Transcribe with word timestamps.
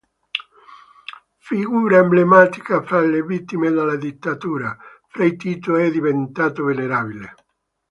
Figura 1.49 1.99
emblematica 1.99 2.81
fra 2.81 3.01
le 3.03 3.21
vittime 3.21 3.69
della 3.69 3.97
dittatura, 3.97 4.75
Frei 5.07 5.35
Tito 5.35 5.75
è 5.75 5.91
diventato 5.91 6.63
venerabile. 6.63 7.35